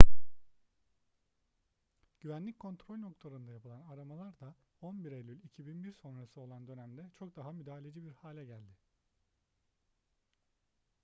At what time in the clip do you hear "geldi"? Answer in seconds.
8.45-8.77